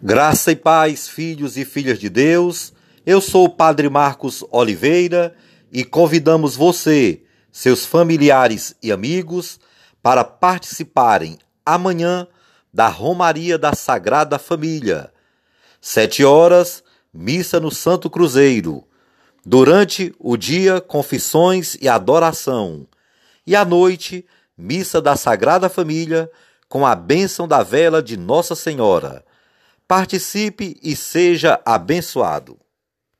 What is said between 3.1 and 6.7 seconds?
sou o Padre Marcos Oliveira e convidamos